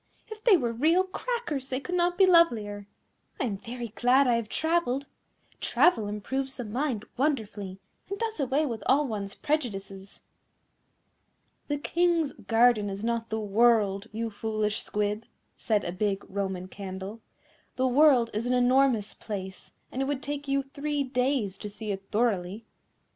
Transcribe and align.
if 0.29 0.43
they 0.43 0.57
were 0.57 0.73
real 0.73 1.03
Crackers 1.03 1.69
they 1.69 1.79
could 1.79 1.93
not 1.93 2.17
be 2.17 2.25
lovelier. 2.25 2.87
I 3.39 3.43
am 3.45 3.55
very 3.57 3.89
glad 3.89 4.25
I 4.25 4.33
have 4.33 4.49
travelled. 4.49 5.05
Travel 5.59 6.07
improves 6.07 6.57
the 6.57 6.63
mind 6.65 7.05
wonderfully, 7.17 7.77
and 8.09 8.17
does 8.17 8.39
away 8.39 8.65
with 8.65 8.81
all 8.87 9.05
one's 9.05 9.35
prejudices." 9.35 10.21
"The 11.67 11.77
King's 11.77 12.33
garden 12.33 12.89
is 12.89 13.03
not 13.03 13.29
the 13.29 13.39
world, 13.39 14.07
you 14.11 14.31
foolish 14.31 14.81
Squib," 14.81 15.23
said 15.55 15.83
a 15.85 15.91
big 15.91 16.25
Roman 16.27 16.67
Candle; 16.67 17.21
"the 17.75 17.85
world 17.87 18.31
is 18.33 18.47
an 18.47 18.53
enormous 18.53 19.13
place, 19.13 19.71
and 19.91 20.01
it 20.01 20.05
would 20.05 20.23
take 20.23 20.47
you 20.47 20.63
three 20.63 21.03
days 21.03 21.59
to 21.59 21.69
see 21.69 21.91
it 21.91 22.09
thoroughly." 22.09 22.65